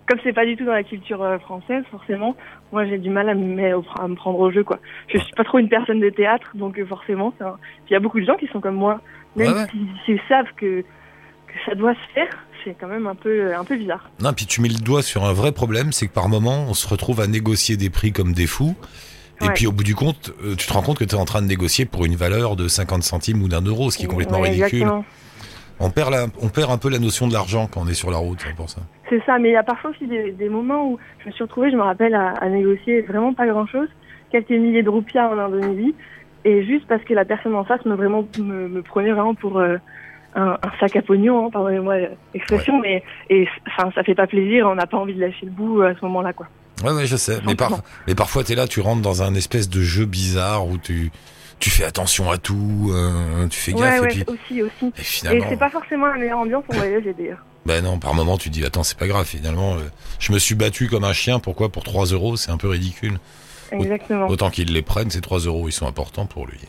[0.07, 2.37] comme c'est pas du tout dans la culture euh, française, forcément,
[2.73, 4.79] moi j'ai du mal à me, à me prendre au jeu, quoi.
[5.09, 8.21] Je suis pas trop une personne de théâtre, donc euh, forcément, il y a beaucoup
[8.21, 9.01] de gens qui sont comme moi,
[9.37, 9.67] même
[10.05, 12.29] s'ils savent que, que ça doit se faire,
[12.65, 14.11] c'est quand même un peu, un peu bizarre.
[14.21, 16.75] Non, puis tu mets le doigt sur un vrai problème, c'est que par moment, on
[16.75, 18.77] se retrouve à négocier des prix comme des fous.
[19.43, 21.25] Et puis au bout du compte, euh, tu te rends compte que tu es en
[21.25, 24.09] train de négocier pour une valeur de 50 centimes ou d'un euro, ce qui est
[24.09, 24.89] complètement ridicule.
[25.81, 28.19] On perd, on perd un peu la notion de l'argent quand on est sur la
[28.19, 28.81] route, pour ça.
[29.11, 31.71] C'est ça, mais il y a parfois aussi des, moments où je me suis retrouvée,
[31.71, 33.89] je me rappelle, à, négocier vraiment pas grand-chose,
[34.31, 35.95] quelques milliers de roupies en Indonésie,
[36.45, 39.77] et juste parce que la personne en face me, vraiment, me, prenait vraiment pour euh,
[40.35, 41.97] un, sac à pognon, hein, pardonnez-moi
[42.35, 45.53] l'expression, mais et, enfin, ça fait pas plaisir, on n'a pas envie de lâcher le
[45.53, 46.33] bout euh, à ce moment-là.
[46.33, 46.47] quoi.
[46.83, 47.55] Ouais, ouais, je sais, mais,
[48.07, 51.11] mais parfois tu es là, tu rentres dans un espèce de jeu bizarre où tu
[51.61, 54.01] tu fais attention à tout, euh, tu fais gaffe.
[54.01, 54.25] Ouais, et puis...
[54.27, 54.93] aussi, aussi.
[54.99, 55.45] Et, finalement...
[55.47, 57.45] et c'est pas forcément la meilleure ambiance pour voyager d'ailleurs.
[57.65, 59.79] Ben non, par moment tu dis attends c'est pas grave finalement euh,
[60.19, 61.71] je me suis battu comme un chien pourquoi?
[61.71, 63.19] Pour 3 euros c'est un peu ridicule.
[63.81, 64.29] Exactement.
[64.29, 66.61] Autant qu'ils les prennent ces 3 euros ils sont importants pour lui.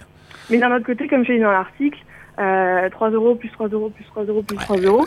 [0.49, 1.99] Mais d'un autre côté comme je l'ai dit dans l'article
[2.39, 5.05] euh, 3 euros plus 3 euros plus 3 euros plus 3 euros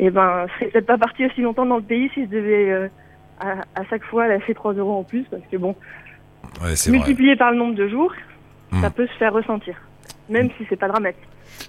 [0.00, 2.28] et eh ben je serais peut-être pas parti aussi longtemps dans le pays si je
[2.28, 2.88] devais euh,
[3.40, 5.74] à, à, chaque fois lâcher 3 euros en plus parce que bon
[6.62, 8.12] ouais, multiplié par le nombre de jours
[8.70, 8.82] Hmm.
[8.82, 9.76] ça peut se faire ressentir,
[10.28, 11.22] même si c'est pas dramatique.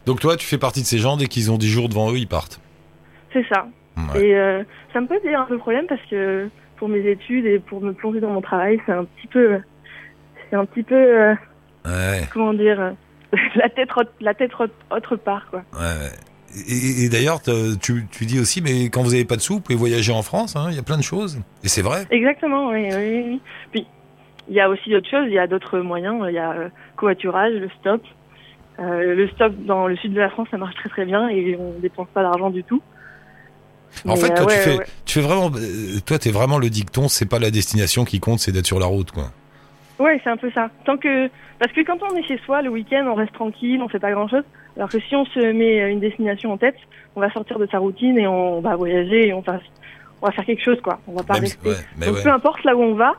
[0.06, 2.18] Donc toi, tu fais partie de ces gens, dès qu'ils ont 10 jours devant eux,
[2.18, 2.60] ils partent
[3.32, 3.68] C'est ça.
[4.15, 4.63] Et euh,
[4.94, 8.20] ça me pose un peu problème parce que pour mes études et pour me plonger
[8.20, 9.60] dans mon travail, c'est un petit peu...
[10.50, 10.96] C'est un petit peu...
[10.96, 11.36] Euh,
[12.34, 12.94] comment dire
[13.56, 13.89] la tête,
[14.22, 14.52] la tête
[14.89, 15.63] autre part, quoi.
[15.74, 16.10] Ouais,
[16.68, 19.78] et, d'ailleurs, tu, tu, dis aussi, mais quand vous n'avez pas de sous, vous pouvez
[19.78, 21.39] voyager en France, hein, il y a plein de choses.
[21.63, 22.06] Et c'est vrai.
[22.10, 23.42] Exactement, oui, oui, oui.
[23.72, 23.86] Puis,
[24.48, 26.70] il y a aussi d'autres choses, il y a d'autres moyens, il y a euh,
[26.96, 28.02] covoiturage, le stop.
[28.80, 31.56] Euh, le stop dans le sud de la France, ça marche très très bien et
[31.60, 32.82] on ne dépense pas d'argent du tout.
[34.08, 37.25] En fait, toi, tu, fais, tu fais vraiment, euh, toi, t'es vraiment le dicton, c'est
[37.25, 39.32] pas la destination qui compte, c'est d'être sur la route, quoi.
[39.99, 40.69] Ouais, c'est un peu ça.
[40.86, 43.89] Tant que, parce que quand on est chez soi le week-end, on reste tranquille, on
[43.89, 44.43] fait pas grand-chose.
[44.78, 46.78] Alors que si on se met une destination en tête,
[47.15, 49.60] on va sortir de sa routine et on va voyager et on va,
[50.21, 51.02] on va faire quelque chose, quoi.
[51.08, 51.69] On va pas rester.
[51.97, 53.15] Donc peu importe là où on va,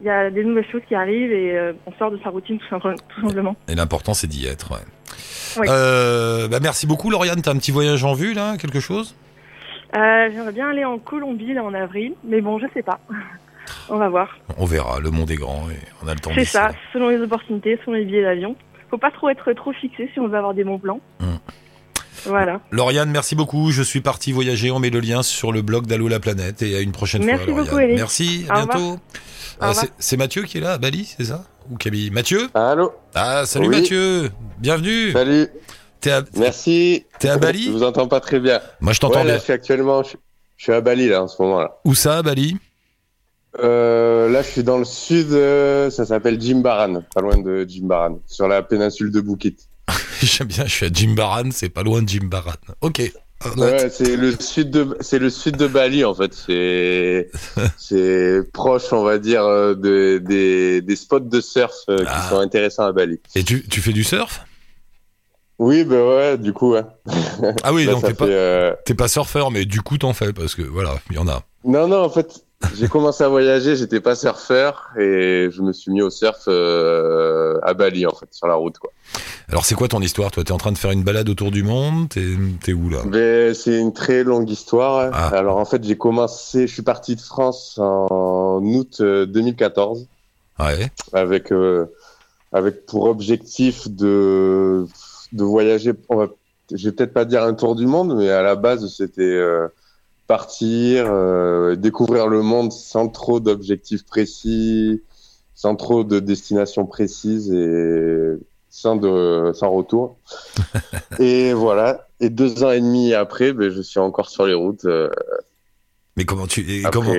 [0.00, 2.58] il y a des nouvelles choses qui arrivent et euh, on sort de sa routine
[2.58, 3.56] tout, simplement.
[3.68, 4.72] Et l'important c'est d'y être.
[4.72, 5.66] Ouais.
[5.68, 9.16] Euh, bah merci beaucoup Lauriane, t'as un petit voyage en vue là, quelque chose?
[9.96, 13.00] Euh, J'aimerais bien aller en Colombie là en avril, mais bon je sais pas.
[13.88, 14.38] on va voir.
[14.56, 16.30] On verra, le monde est grand et on a le temps.
[16.34, 18.56] C'est ça, selon les opportunités, selon les billets d'avion.
[18.90, 21.00] Faut pas trop être trop fixé si on veut avoir des bons plans.
[21.20, 21.38] Hum.
[22.24, 22.60] Voilà.
[22.70, 23.70] Lauriane, merci beaucoup.
[23.70, 24.70] Je suis parti voyager.
[24.70, 27.44] On met le lien sur le blog d'Allo la planète et à une prochaine merci
[27.44, 27.62] fois.
[27.62, 27.96] Beaucoup, Eric.
[27.96, 28.98] Merci, à bientôt.
[29.62, 31.44] Euh, c'est Mathieu qui est là, à Bali, c'est ça?
[31.70, 32.10] Ou Camille?
[32.10, 32.48] Mathieu?
[32.54, 32.92] Allô?
[33.14, 35.48] Ah, salut Mathieu Bienvenue Salut
[36.06, 36.22] à...
[36.36, 38.60] Merci T'es à Bali Je vous entends pas très bien.
[38.80, 39.34] Moi, je t'entends bien.
[39.36, 40.02] je suis actuellement...
[40.02, 40.16] Je,
[40.56, 41.78] suis à Bali, là, en ce moment-là.
[41.84, 42.56] Où ça, à Bali
[43.60, 48.20] euh, là, je suis dans le sud, euh, ça s'appelle Jimbaran, pas loin de Jimbaran,
[48.26, 49.56] sur la péninsule de Bukit.
[50.22, 52.52] J'aime bien, je suis à Jimbaran, c'est pas loin de Jimbaran.
[52.82, 53.10] Ok.
[53.56, 56.34] Ouais, c'est le sud de c'est le sud de Bali en fait.
[56.34, 57.30] C'est
[57.76, 62.28] c'est proche, on va dire, euh, de, des, des spots de surf qui Ah.
[62.28, 63.20] sont intéressants à Bali.
[63.36, 64.44] Et tu, tu fais du surf?
[65.58, 66.82] Oui, ben ouais, du coup, ouais.
[67.64, 70.54] Ah oui, Là, donc t'es pas, euh, pas surfeur, mais du coup t'en fais parce
[70.54, 71.42] que voilà, il y en a.
[71.64, 72.44] Non, non, en fait,
[72.76, 77.58] j'ai commencé à voyager, j'étais pas surfeur et je me suis mis au surf euh,
[77.62, 78.90] à Bali en fait, sur la route quoi.
[79.48, 81.62] Alors c'est quoi ton histoire Toi, t'es en train de faire une balade autour du
[81.62, 82.08] monde?
[82.08, 82.98] T'es, où là?
[83.06, 85.10] Mais c'est une très longue histoire.
[85.12, 85.28] Ah.
[85.28, 90.06] Alors en fait, j'ai commencé, je suis parti de France en août euh, 2014
[90.60, 90.90] Ouais.
[91.12, 91.86] avec euh,
[92.52, 94.86] avec pour objectif de
[95.32, 95.92] de voyager.
[96.08, 96.28] On va,
[96.74, 99.68] je vais peut-être pas dire un tour du monde, mais à la base c'était euh,
[100.26, 105.02] partir, euh, découvrir le monde sans trop d'objectifs précis,
[105.54, 108.34] sans trop de destinations précises et
[108.70, 110.16] sans de sans retour.
[111.20, 112.06] et voilà.
[112.20, 114.84] Et deux ans et demi après, ben, je suis encore sur les routes.
[114.84, 115.08] euh,
[116.16, 117.14] Mais comment tu, après, comment,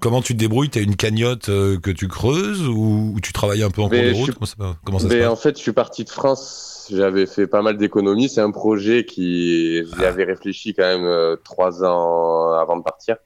[0.00, 0.70] comment tu te débrouilles?
[0.70, 3.98] T'as une cagnotte euh, que tu creuses ou, ou tu travailles un peu en cours
[3.98, 5.28] de route suis- Comment ça, comment ça se passe?
[5.32, 6.70] en fait, je suis parti de France.
[6.90, 8.28] J'avais fait pas mal d'économies.
[8.28, 10.08] C'est un projet qui, j'y Ah.
[10.08, 13.16] avais réfléchi quand même euh, trois ans avant de partir.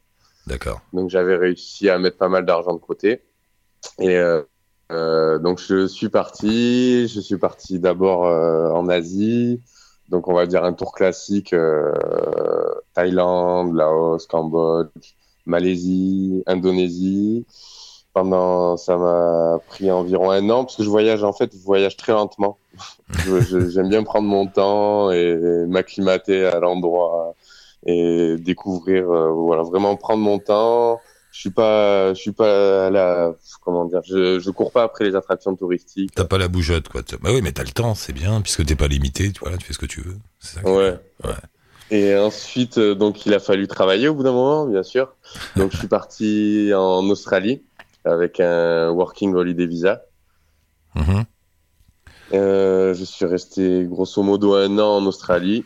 [0.47, 0.81] D'accord.
[0.93, 3.23] Donc, j'avais réussi à mettre pas mal d'argent de côté.
[3.99, 4.43] Et euh,
[4.93, 7.07] euh, donc, je suis parti.
[7.09, 9.61] Je suis parti d'abord euh, en Asie.
[10.09, 11.93] Donc, on va dire un tour classique euh,
[12.95, 14.89] Thaïlande, Laos, Cambodge,
[15.45, 17.45] Malaisie, Indonésie.
[18.19, 21.97] Pendant, ça m'a pris environ un an parce que je voyage en fait, je voyage
[21.97, 22.59] très lentement.
[23.71, 25.37] J'aime bien prendre mon temps et
[25.69, 27.37] m'acclimater à l'endroit
[27.87, 31.01] et découvrir, euh, voilà, vraiment prendre mon temps.
[31.31, 35.05] Je suis pas, je suis pas à la, comment dire, je, je cours pas après
[35.05, 36.11] les attractions touristiques.
[36.13, 37.03] T'as pas la bougeotte, quoi.
[37.21, 39.65] Bah oui, mais t'as le temps, c'est bien, puisque t'es pas limité, tu vois, tu
[39.65, 40.17] fais ce que tu veux.
[40.41, 40.61] Ça.
[40.69, 40.99] Ouais.
[41.93, 45.15] Et ensuite, euh, donc, il a fallu travailler au bout d'un moment, bien sûr.
[45.55, 47.63] Donc, je suis parti en Australie
[48.09, 50.03] avec un working holiday visa.
[50.95, 51.25] Mhm.
[52.35, 55.65] Euh, je suis resté grosso modo un an en Australie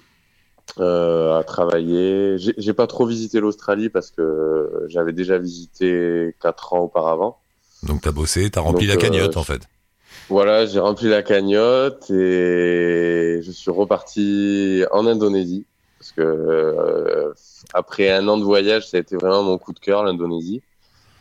[0.79, 2.37] euh, à travailler.
[2.39, 7.39] J'ai pas trop visité l'Australie parce que j'avais déjà visité quatre ans auparavant.
[7.83, 9.63] Donc t'as bossé, t'as rempli Donc, la cagnotte euh, en fait.
[10.29, 15.67] Voilà, j'ai rempli la cagnotte et je suis reparti en Indonésie
[15.99, 17.33] parce que
[17.75, 20.63] après un an de voyage, ça a été vraiment mon coup de cœur l'Indonésie.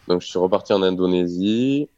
[0.07, 1.89] Donc je suis reparti en Indonésie.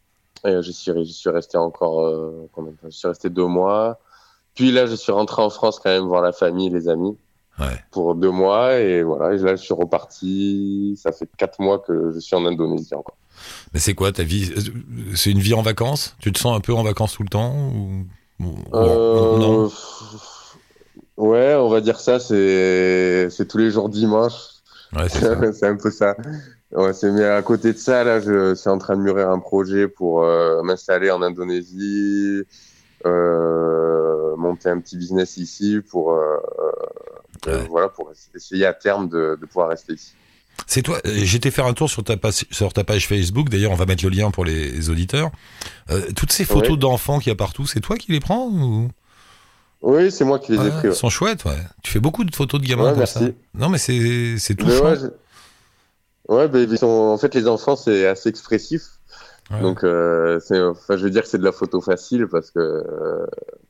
[0.46, 2.88] Et je suis, je suis resté encore euh, combien de temps?
[2.90, 4.00] Je suis resté deux mois.
[4.56, 7.18] Puis là, je suis rentré en France quand même voir la famille, les amis
[7.60, 7.80] Ouais.
[7.92, 9.36] pour deux mois et voilà.
[9.36, 11.00] Et là, je suis reparti.
[11.02, 13.16] Ça fait quatre mois que je suis en Indonésie encore.
[13.74, 14.52] Mais c'est quoi ta vie?
[15.16, 16.16] C'est une vie en vacances?
[16.20, 18.06] Tu te sens un peu en vacances tout le temps ou...
[18.74, 19.72] Euh, Non?
[21.18, 24.34] Ouais, on va dire ça, c'est tous les jours dimanche.
[24.94, 26.16] Ouais, c'est un peu ça.
[26.76, 29.40] Ouais, c'est mais à côté de ça, là, je suis en train de mûrir un
[29.40, 32.44] projet pour euh, m'installer en Indonésie,
[33.06, 36.38] euh, monter un petit business ici pour euh,
[37.46, 37.66] Ouais.
[37.70, 40.14] voilà pour essayer à terme de, de pouvoir rester ici.
[40.66, 41.00] C'est toi.
[41.04, 43.50] J'étais faire un tour sur ta page, sur ta page Facebook.
[43.50, 45.30] D'ailleurs, on va mettre le lien pour les auditeurs.
[46.16, 46.78] Toutes ces photos Ouais.
[46.78, 48.88] d'enfants qu'il y a partout, c'est toi qui les prends ou?
[49.82, 50.88] Oui, c'est moi qui les ai Ouais, pris.
[50.90, 50.94] Ouais.
[50.94, 51.58] sont chouettes, ouais.
[51.84, 53.20] Tu fais beaucoup de photos de gamins Ouais, comme merci.
[53.20, 53.26] ça.
[53.56, 54.94] Non, mais c'est c'est Mais touchant.
[56.36, 56.88] Ouais, ben, ils sont...
[56.88, 58.84] en fait, les enfants, c'est assez expressif.
[59.52, 59.62] Ouais.
[59.62, 60.40] Donc, euh,
[60.72, 63.26] enfin, je veux dire que c'est de la photo facile parce que euh,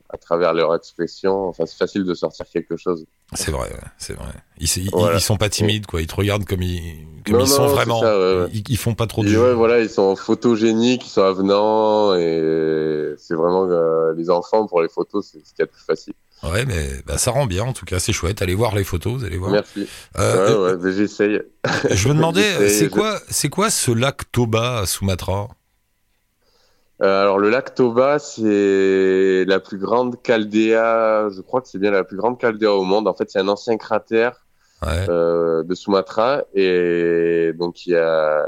[0.08, 3.04] à travers leur expression, enfin, c'est facile de sortir quelque chose.
[3.32, 4.32] C'est vrai, ouais, c'est vrai.
[4.58, 5.16] Ils, ils- Voilà.
[5.16, 6.00] ils sont pas timides, quoi.
[6.00, 8.00] Ils te regardent comme ils, comme Non, ils sont non, vraiment.
[8.00, 8.48] ça, ouais, ouais.
[8.54, 12.14] Ils, ils font pas trop de Et ouais, voilà, ils sont photogéniques, ils sont avenants
[12.14, 15.70] et c'est vraiment euh, les enfants pour les photos, c'est ce qu'il y a de
[15.72, 16.14] plus facile.
[16.52, 18.42] Ouais, mais bah, ça rend bien, en tout cas, c'est chouette.
[18.42, 19.50] Allez voir les photos, vous allez voir.
[19.52, 19.88] Merci.
[20.18, 21.40] Euh, ouais, ouais, ben, j'essaye.
[21.90, 25.48] Je me demandais, c'est quoi, c'est quoi ce lac Toba à Sumatra?
[27.02, 31.90] Euh, alors le lac Toba, c'est la plus grande caldéa, je crois que c'est bien
[31.90, 33.08] la plus grande caldéa au monde.
[33.08, 34.40] En fait, c'est un ancien cratère
[34.82, 35.06] Ouais.
[35.08, 38.44] euh, de Sumatra et donc qui a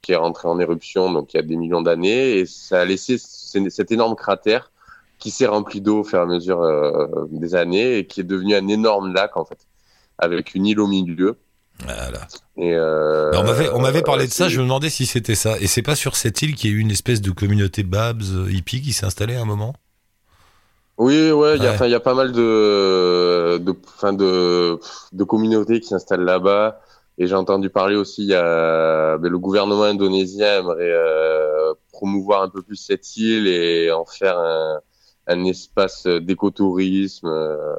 [0.00, 2.84] qui est rentré en éruption donc il y a des millions d'années et ça a
[2.84, 4.70] laissé cet énorme cratère
[5.18, 8.24] qui s'est rempli d'eau au fur et à mesure euh, des années et qui est
[8.24, 9.58] devenu un énorme lac en fait
[10.18, 11.36] avec une île au milieu
[11.84, 12.26] Voilà.
[12.56, 15.58] et euh, on m'avait, on m'avait parlé de ça, je me demandais si c'était ça.
[15.60, 18.22] Et c'est pas sur cette île qu'il y a eu une espèce de communauté Babs
[18.32, 19.74] euh, hippie qui s'est installée à un moment?
[20.98, 21.90] Oui, ouais, il y a, Ouais.
[21.90, 24.78] y a pas mal de, de, enfin, de,
[25.12, 26.80] de communautés qui s'installent là-bas.
[27.18, 32.42] Et j'ai entendu parler aussi, il y a, ben, le gouvernement indonésien aimerait euh, promouvoir
[32.42, 34.80] un peu plus cette île et en faire un,
[35.26, 37.26] un espace d'écotourisme.
[37.28, 37.76] euh,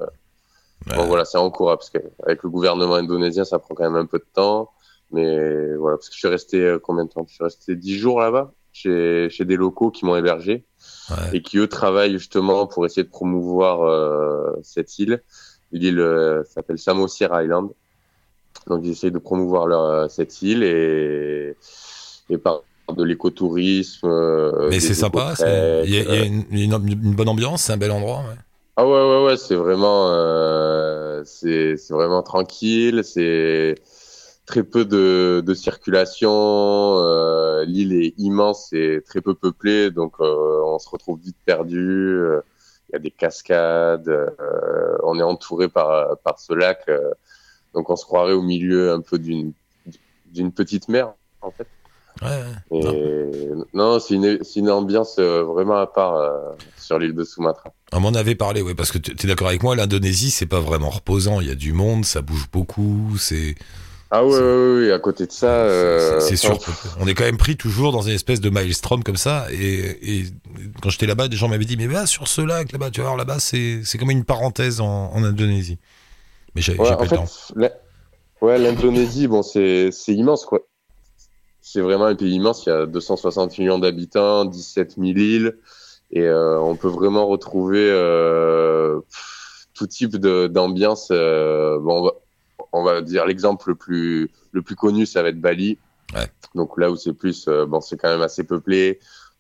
[0.96, 3.96] Bon, voilà, c'est en cours, hein, parce qu'avec le gouvernement indonésien, ça prend quand même
[3.96, 4.70] un peu de temps.
[5.12, 7.26] Mais voilà, parce que je suis resté euh, combien de temps?
[7.28, 10.64] Je suis resté dix jours là-bas, chez, chez des locaux qui m'ont hébergé
[11.10, 11.38] Ouais.
[11.38, 15.22] et qui eux travaillent justement pour essayer de promouvoir euh, cette île.
[15.72, 17.72] L'île euh, s'appelle Samosir Island.
[18.68, 21.56] Donc ils essayent de promouvoir leur, cette île et,
[22.30, 22.62] et par
[22.96, 24.08] de l'écotourisme.
[24.08, 27.30] euh, Mais c'est sympa, il y a, il y a euh, une, une- une bonne
[27.30, 28.20] ambiance, c'est un bel endroit.
[28.20, 28.36] ouais.
[28.76, 33.76] Ah ouais ouais ouais, c'est vraiment euh, c'est c'est vraiment tranquille, c'est
[34.46, 36.30] très peu de de circulation,
[37.00, 41.80] euh, l'île est immense et très peu peuplée donc euh, on se retrouve vite perdu,
[41.80, 42.42] euh,
[42.90, 47.12] il y a des cascades, euh, on est entouré par par ce lac euh,
[47.74, 49.54] donc on se croirait au milieu un peu d'une
[50.26, 51.68] d'une petite mer en fait.
[52.22, 52.80] Ouais, ouais.
[52.84, 57.72] Et non, c'est une ambiance euh, vraiment à part euh, sur l'île de Sumatra.
[57.94, 60.60] On m'en avait parlé, ouais, parce que tu es d'accord avec moi, l'Indonésie, c'est pas
[60.60, 61.40] vraiment reposant.
[61.42, 63.56] Il y a du monde, ça bouge beaucoup, c'est.
[64.10, 66.74] Ah ouais, C'est- ouais, ouais, à côté de ça, euh, c'est enfin, sûr.
[67.02, 69.48] On est quand même pris toujours dans une espèce de maelstrom comme ça.
[69.52, 70.26] Et, et
[70.82, 73.08] quand j'étais là-bas, des gens m'avaient dit, mais va sur ce lac là-bas, tu vas
[73.08, 75.78] voir là-bas, c'est c'est comme une parenthèse en, en Indonésie.
[76.56, 77.26] Mais j'ai ouais, pas le fait, temps.
[77.56, 77.72] la-
[78.42, 80.62] ouais, l'Indonésie, bon, c'est c'est immense, quoi.
[81.70, 82.66] C'est vraiment un pays immense.
[82.66, 85.58] Il y a 260 millions d'habitants, 17 000 îles,
[86.12, 89.02] et euh, on peut vraiment retrouver euh,
[89.74, 91.10] tout type d'ambiance.
[91.12, 92.12] euh, bon, on va,
[92.72, 95.78] on va dire l'exemple le plus le plus connu, ça va être Bali.
[96.16, 96.32] Ouais.
[96.56, 99.00] Donc là où c'est plus, euh, bon, c'est quand même assez peuplé,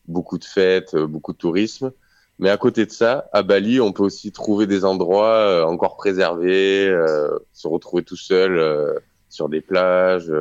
[0.10, 1.94] beaucoup de fêtes, euh, beaucoup de tourisme.
[2.40, 5.96] Mais à côté de ça, à Bali, on peut aussi trouver des endroits euh, encore
[5.96, 8.94] préservés, euh, se retrouver tout seul euh,
[9.30, 10.32] sur des plages,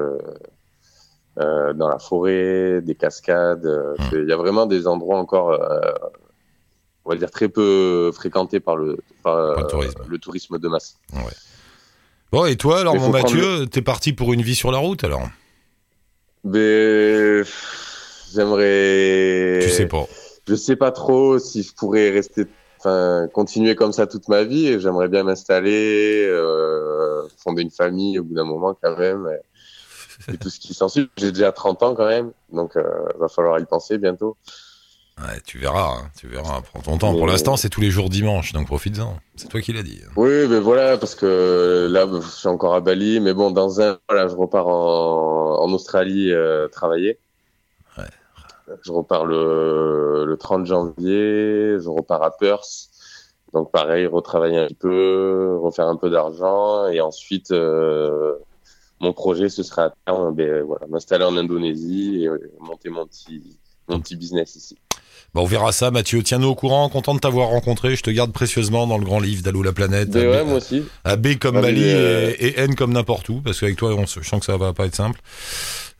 [1.38, 3.66] euh, dans la forêt, des cascades.
[3.66, 5.92] euh, c'est- Il y a vraiment des endroits encore, euh,
[7.04, 10.02] on va dire, très peu fréquentés par le, par, le tourisme.
[10.08, 10.96] le tourisme de masse.
[12.32, 14.72] Bon, et toi, alors, Mais mon faut prendre Mathieu, t'es parti pour une vie sur
[14.72, 15.28] la route, alors?
[16.44, 17.42] Mais
[18.32, 19.58] j'aimerais.
[19.62, 20.06] Tu sais pas.
[20.48, 22.44] Je sais pas trop si je pourrais rester,
[22.78, 24.78] enfin, continuer comme ça toute ma vie.
[24.80, 29.28] J'aimerais bien m'installer, euh, fonder une famille au bout d'un moment quand même.
[30.32, 31.10] Et, tout ce qui s'ensuit.
[31.16, 32.82] J'ai déjà 30 ans quand même, donc euh,
[33.18, 34.36] va falloir y penser bientôt.
[35.18, 36.60] Ouais, tu verras, hein, tu verras.
[36.60, 37.12] Prends ton temps.
[37.12, 39.16] Mais- Pour l'instant, c'est tous les jours dimanche, donc profites-en.
[39.36, 40.02] C'est toi qui l'as dit.
[40.16, 43.98] Oui, mais voilà, parce que là, je suis encore à Bali, mais bon, dans un,
[44.08, 47.18] voilà, je repars en, en Australie euh, travailler.
[47.96, 48.04] Ouais.
[48.82, 52.90] Je repars le, le 30 janvier, je repars à Perth.
[53.54, 58.34] Donc pareil, retravailler un peu, refaire un peu d'argent, et ensuite, euh,
[59.00, 63.06] mon projet, ce sera à terme, ben, voilà, m'installer en Indonésie et euh, monter mon
[63.06, 64.76] petit, mon petit business ici.
[65.34, 66.22] Bon, on verra ça, Mathieu.
[66.22, 66.88] Tiens-nous au courant.
[66.88, 67.94] Content de t'avoir rencontré.
[67.94, 70.10] Je te garde précieusement dans le grand livre d'Allo la planète.
[70.10, 70.82] Ben ouais, B, moi aussi.
[71.04, 74.20] A, B comme euh, et, et N comme n'importe où, parce qu'avec toi, on se,
[74.22, 75.20] je sens que ça va pas être simple.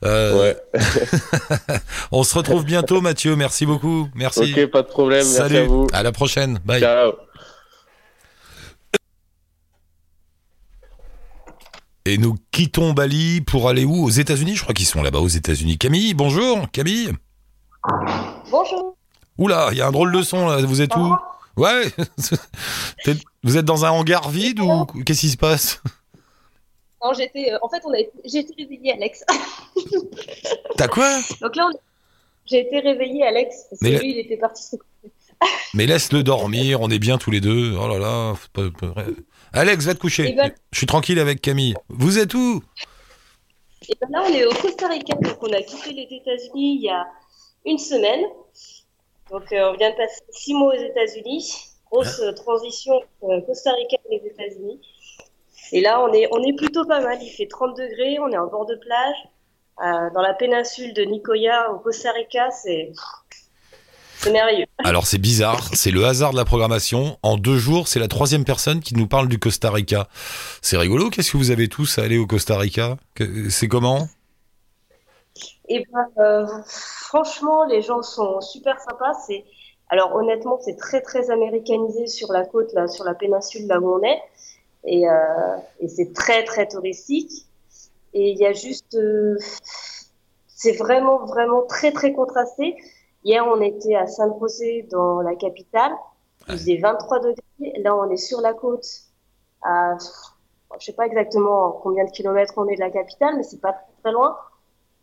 [0.05, 0.57] Euh, Ouais.
[2.11, 3.35] On se retrouve bientôt, Mathieu.
[3.35, 4.07] Merci beaucoup.
[4.15, 4.53] Merci.
[4.55, 5.23] Ok, pas de problème.
[5.23, 5.55] Salut.
[5.55, 5.87] Merci à vous.
[5.93, 6.59] À la prochaine.
[6.65, 6.81] Bye.
[6.81, 7.13] Ciao.
[12.07, 14.05] Et nous quittons Bali pour aller où?
[14.05, 15.77] Aux États-Unis Je crois qu'ils sont là-bas aux États-Unis.
[15.77, 16.71] Camille, bonjour.
[16.71, 17.11] Camille?
[18.49, 18.95] Bonjour.
[19.37, 20.61] Oula, il y a un drôle de son là.
[20.61, 21.13] Vous êtes où
[21.57, 21.83] Ouais.
[23.43, 25.81] Vous êtes dans un hangar vide ou qu'est-ce qui se passe?
[27.03, 29.23] Non, j'étais, euh, en fait, on a, j'ai été réveillée, Alex.
[30.77, 31.19] T'as quoi?
[31.41, 31.77] Donc là, on
[32.45, 34.77] j'ai été réveillée, Alex, parce que Mais lui, il était parti.
[35.73, 36.79] Mais laisse-le dormir.
[36.79, 37.75] On est bien tous les deux.
[37.77, 38.33] Oh là là.
[38.35, 39.03] faut pas- pas-
[39.53, 40.29] Alex, va te coucher.
[40.29, 41.75] Eh ben- Je suis tranquille avec Camille.
[41.89, 42.61] Vous êtes où?
[43.89, 46.81] Et ben là, on est au Costa Rica, donc on a quitté les États-Unis il
[46.85, 47.05] y a
[47.65, 48.25] une semaine.
[49.31, 51.53] Donc, euh, on vient de passer six mois aux États-Unis.
[51.91, 54.79] Grosse euh, transition euh, Costa Rica et les États-Unis.
[55.73, 57.17] Et là, on est, on est plutôt pas mal.
[57.21, 59.15] Il fait 30 degrés, on est en bord de plage.
[59.83, 62.91] Euh, dans la péninsule de Nicoya, au Costa Rica, c'est,
[64.17, 64.65] c'est merveilleux.
[64.87, 67.17] Alors c'est bizarre, c'est le hasard de la programmation.
[67.21, 70.07] En deux jours, c'est la troisième personne qui nous parle du Costa Rica.
[70.61, 72.95] C'est rigolo, qu'est-ce que vous avez tous à aller au Costa Rica?
[73.49, 74.07] C'est comment?
[75.67, 79.11] Et ben, euh, franchement, les gens sont super sympas.
[79.27, 79.43] C'est,
[79.89, 83.93] alors honnêtement, c'est très très américanisé sur la côte, là, sur la péninsule là où
[83.93, 84.21] on est,
[84.85, 87.45] et, euh, et c'est très très touristique.
[88.13, 89.37] Et il y a juste, euh,
[90.47, 92.77] c'est vraiment vraiment très très contrasté.
[93.23, 95.93] Hier, on était à San José dans la capitale.
[96.47, 97.81] Il faisait 23 degrés.
[97.81, 98.87] Là, on est sur la côte
[99.63, 99.97] à,
[100.79, 103.73] je sais pas exactement combien de kilomètres on est de la capitale, mais c'est pas
[103.73, 104.37] très, très loin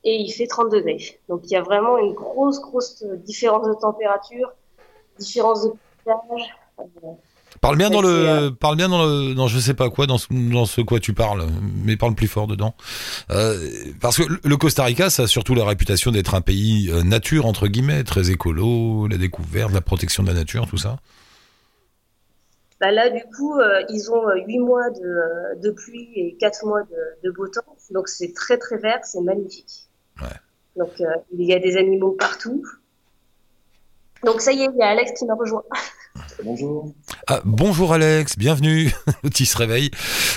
[0.05, 1.19] et il fait 30 degrés.
[1.29, 4.53] Donc il y a vraiment une grosse, grosse différence de température,
[5.19, 5.73] différence de
[6.05, 6.55] paysage.
[7.55, 10.19] Euh, Parle bien dans le, parle bien dans le, dans je sais pas quoi, dans
[10.19, 11.47] ce, dans ce quoi tu parles,
[11.85, 12.75] mais parle plus fort dedans.
[13.31, 17.47] Euh, parce que le Costa Rica, ça a surtout la réputation d'être un pays nature
[17.47, 20.99] entre guillemets, très écolo, la découverte, la protection de la nature, tout ça.
[22.81, 27.29] Bah là, du coup, ils ont 8 mois de, de, pluie et 4 mois de,
[27.29, 27.63] de beau temps.
[27.93, 29.89] Donc, c'est très, très vert, c'est magnifique.
[30.21, 30.29] Ouais.
[30.77, 30.91] Donc,
[31.33, 32.63] il y a des animaux partout.
[34.25, 35.65] Donc ça y est, il y a Alex qui m'a rejoint.
[36.45, 36.93] Bonjour.
[37.27, 38.91] Ah, bonjour Alex, bienvenue.
[39.23, 39.91] Petit se réveille.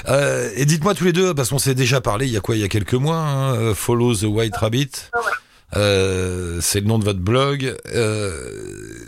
[0.08, 2.56] Euh, et dites-moi tous les deux, parce qu'on s'est déjà parlé il y a quoi,
[2.56, 4.92] il y a quelques mois, hein, euh, Follow the White Rabbit.
[5.13, 5.20] Ah
[5.76, 7.76] euh, c'est le nom de votre blog.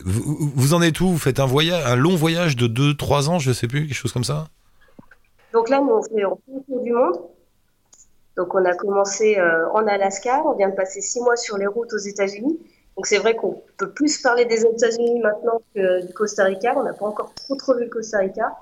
[0.05, 1.07] vous, en êtes où?
[1.07, 4.11] Vous faites un voyage, un long voyage de 2-3 ans, je sais plus, quelque chose
[4.11, 4.49] comme ça?
[5.53, 7.17] Donc là, nous, on fait un tour du monde.
[8.35, 9.37] Donc on a commencé
[9.73, 12.59] en Alaska, on vient de passer 6 mois sur les routes aux États-Unis.
[12.99, 16.73] Donc c'est vrai qu'on peut plus parler des États-Unis maintenant que du Costa Rica.
[16.75, 18.57] On n'a pas encore trop trop vu le Costa Rica.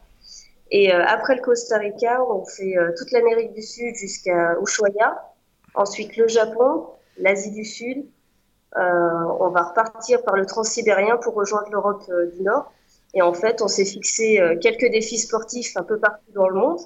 [0.70, 5.34] Et euh, après le Costa Rica, on fait euh, toute l'Amérique du Sud jusqu'à Ushuaia.
[5.74, 6.86] Ensuite le Japon,
[7.18, 8.06] l'Asie du Sud.
[8.76, 12.04] Euh, on va repartir par le transsibérien pour rejoindre l'Europe
[12.36, 12.72] du Nord.
[13.16, 16.80] Et en fait, on s'est fixé quelques défis sportifs un peu partout dans le monde.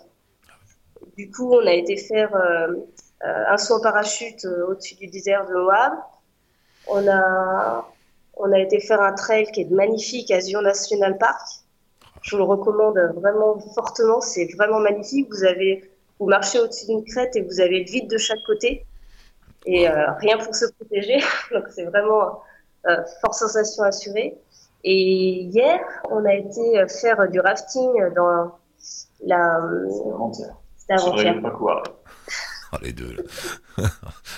[1.17, 2.31] Du coup, on a été faire
[3.19, 5.91] un saut en parachute au-dessus du désert de Moab.
[6.87, 7.87] On a,
[8.35, 11.41] on a été faire un trail qui est magnifique à Zion National Park.
[12.21, 14.21] Je vous le recommande vraiment fortement.
[14.21, 15.27] C'est vraiment magnifique.
[15.29, 15.89] Vous avez,
[16.19, 18.85] vous marchez au-dessus d'une crête et vous avez le vide de chaque côté.
[19.65, 21.19] Et euh, rien pour se protéger.
[21.51, 22.41] Donc c'est vraiment
[22.87, 24.37] euh, forte sensation assurée.
[24.83, 28.51] Et hier, on a été faire du rafting dans
[29.23, 29.59] la.
[30.77, 31.35] C'était avant-hier.
[32.71, 33.17] Ah, les deux.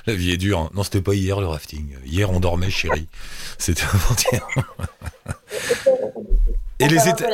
[0.08, 0.60] La vie est dure.
[0.60, 0.70] Hein.
[0.74, 1.96] Non, c'était pas hier le rafting.
[2.06, 3.08] Hier, on dormait, chérie.
[3.58, 4.48] C'était avant-hier.
[6.80, 7.28] Et les États...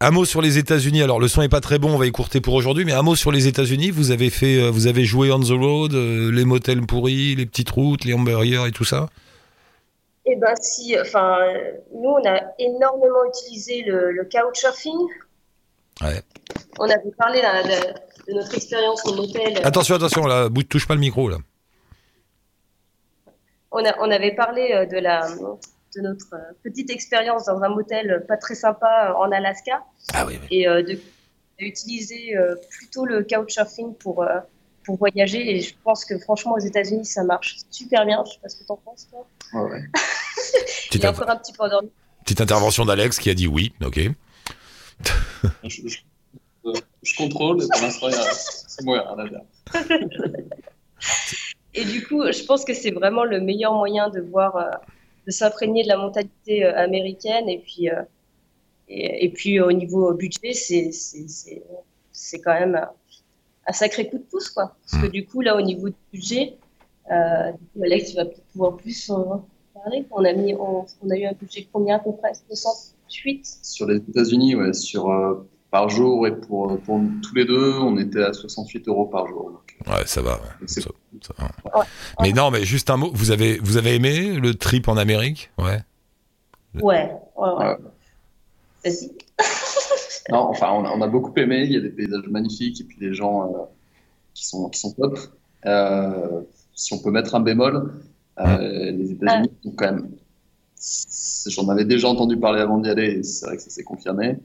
[0.00, 1.02] Un mot sur les États-Unis.
[1.02, 3.16] Alors, le son est pas très bon, on va écourter pour aujourd'hui, mais un mot
[3.16, 3.90] sur les États-Unis.
[3.90, 7.46] Vous avez fait, euh, vous avez joué on the road, euh, les motels pourris, les
[7.46, 9.08] petites routes, les hamburgers et tout ça?
[10.24, 11.38] Eh ben si, enfin,
[11.92, 15.08] nous on a énormément utilisé le, le couchsurfing.
[16.02, 16.22] Ouais.
[16.78, 17.94] On avait parlé là, de,
[18.34, 19.60] notre expérience au motel.
[19.64, 21.38] Attention, attention, là, touche pas le micro là
[23.70, 28.24] on, on avait parlé euh, de, la, de notre euh, petite expérience dans un motel
[28.26, 29.84] pas très sympa euh, en Alaska.
[30.14, 30.98] Ah oui, Et de,
[31.58, 32.34] d'utiliser
[32.70, 34.24] plutôt le couchsurfing pour,
[34.84, 35.56] pour voyager.
[35.56, 38.22] Et je pense que franchement, aux États-Unis, ça marche super bien.
[38.26, 39.26] Je sais pas ce que tu en penses, toi.
[39.54, 39.82] Ouais, ouais.
[40.92, 41.90] Il est encore un petit peu endormi.
[42.24, 44.00] Petite intervention d'Alex qui a dit oui, ok.
[45.64, 45.98] je, je,
[47.14, 49.42] contrôle, et pour l'instant, c'est moi, rien à dire.
[51.74, 54.70] Et du coup, je pense que c'est vraiment le meilleur moyen de voir, euh,
[55.26, 57.48] de s'imprégner de la mentalité euh, américaine.
[57.48, 58.02] Et puis, euh,
[58.88, 62.84] et, puis au niveau budget, c'est, c'est, quand même
[63.66, 64.76] un, sacré coup de pouce, quoi.
[64.90, 66.56] Parce que du coup, là, au niveau du budget,
[67.08, 70.04] Alex, tu vas peut-être pouvoir plus en parler.
[70.10, 72.32] On a, mis, on, a eu un budget de combien à peu près?
[72.48, 75.06] 68 Sur les États-Unis, ouais, sur
[75.70, 79.62] par jour et pour, pour tous les deux, on était à 68 euros par jour.
[79.86, 80.40] Ouais, ça va.
[82.20, 83.10] Mais non, mais juste un mot.
[83.12, 85.50] Vous avez, vous avez aimé le trip en Amérique?
[85.58, 85.80] Ouais.
[86.80, 87.76] Ouais, ouais,
[90.30, 91.64] non, enfin, on a, on a, beaucoup aimé.
[91.64, 93.58] Il y a des paysages magnifiques et puis des gens euh,
[94.34, 95.18] qui, sont, qui sont top.
[95.66, 96.42] Euh,
[96.74, 97.92] si on peut mettre un bémol,
[98.38, 100.10] euh, les États-Unis sont quand même.
[101.46, 104.38] J'en avais déjà entendu parler avant d'y aller et c'est vrai que ça s'est confirmé.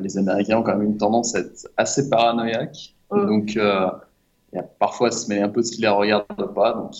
[0.00, 2.94] Les Américains ont quand même une tendance à être assez paranoïaques.
[3.10, 3.56] Donc,
[4.52, 6.72] il y a parfois, se met un peu ce qui les regarde pas.
[6.72, 6.94] Donc,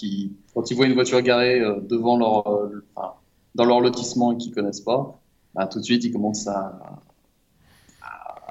[0.55, 3.15] quand ils voient une voiture garée euh, devant leur, euh, enfin,
[3.55, 5.19] dans leur lotissement et qu'ils connaissent pas,
[5.55, 6.79] bah, tout de suite, ils commencent à,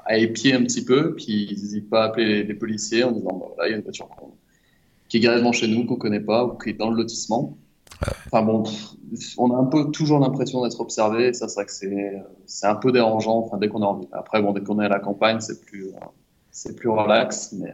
[0.04, 1.14] à, épier un petit peu.
[1.14, 3.76] Puis, ils n'hésitent pas à appeler les, policiers en disant, bah, voilà, il y a
[3.76, 4.08] une voiture
[5.08, 7.56] qui est garée devant chez nous, qu'on connaît pas, ou qui est dans le lotissement.
[8.26, 8.64] Enfin bon,
[9.38, 11.32] on a un peu toujours l'impression d'être observé.
[11.32, 11.72] Ça, c'est que
[12.46, 13.38] c'est, un peu dérangeant.
[13.38, 15.92] Enfin, dès qu'on est en Après, bon, dès qu'on est à la campagne, c'est plus,
[16.50, 17.72] c'est plus relax, mais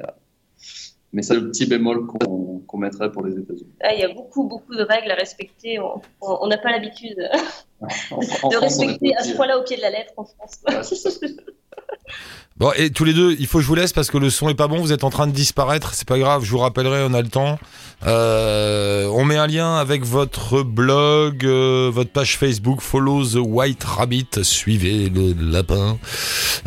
[1.14, 3.72] mais c'est le petit bémol qu'on mettrait pour les États-Unis.
[3.80, 5.78] Ah, il y a beaucoup, beaucoup de règles à respecter.
[6.20, 7.16] On n'a pas l'habitude
[7.80, 10.64] de respecter à ce point-là au pied de la lettre en France.
[12.56, 14.48] Bon, et tous les deux, il faut que je vous laisse parce que le son
[14.48, 14.78] est pas bon.
[14.78, 15.92] Vous êtes en train de disparaître.
[15.94, 16.44] C'est pas grave.
[16.44, 17.02] Je vous rappellerai.
[17.02, 17.58] On a le temps.
[18.06, 22.80] Euh, on met un lien avec votre blog, euh, votre page Facebook.
[22.80, 24.44] Follow the White Rabbit.
[24.44, 25.98] Suivez le lapin.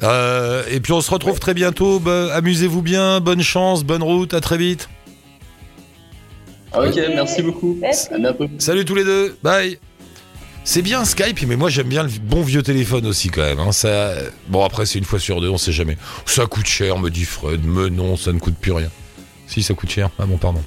[0.03, 2.01] Euh, et puis on se retrouve très bientôt.
[2.01, 3.22] Bah, amusez-vous bien.
[3.22, 3.86] Bonne chance.
[3.86, 4.34] Bonne route.
[4.34, 4.89] À très vite.
[6.76, 7.80] Ok, merci beaucoup.
[8.60, 9.38] Salut tous les deux.
[9.41, 9.80] Bye.
[10.70, 13.59] C'est bien Skype, mais moi j'aime bien le bon vieux téléphone aussi quand même.
[13.59, 13.72] Hein.
[13.72, 14.11] Ça...
[14.49, 15.97] Bon après c'est une fois sur deux, on sait jamais.
[16.26, 18.89] Ça coûte cher, me dit Fred, mais non, ça ne coûte plus rien.
[19.47, 20.61] Si ça coûte cher, ah bon pardon.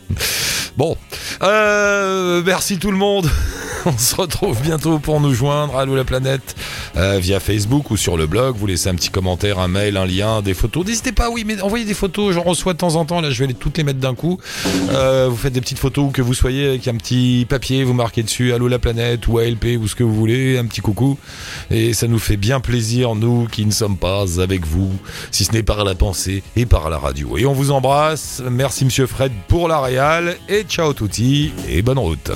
[0.79, 0.97] Bon,
[1.43, 3.29] euh, merci tout le monde.
[3.87, 5.77] On se retrouve bientôt pour nous joindre.
[5.77, 6.55] Allô la planète
[6.97, 8.57] euh, via Facebook ou sur le blog.
[8.57, 10.87] Vous laissez un petit commentaire, un mail, un lien, des photos.
[10.87, 12.35] N'hésitez pas, oui, mais envoyez des photos.
[12.35, 13.21] J'en reçois de temps en temps.
[13.21, 14.39] Là, je vais les, toutes les mettre d'un coup.
[14.91, 17.85] Euh, vous faites des petites photos où que vous soyez avec un petit papier.
[17.85, 20.59] Vous marquez dessus Allô la planète ou ALP ou ce que vous voulez.
[20.59, 21.19] Un petit coucou.
[21.71, 24.93] Et ça nous fait bien plaisir, nous qui ne sommes pas avec vous,
[25.31, 27.39] si ce n'est par la pensée et par la radio.
[27.39, 28.43] Et on vous embrasse.
[28.51, 30.37] Merci, monsieur Fred, pour la réal.
[30.49, 32.31] Et ciao touti et bonne route.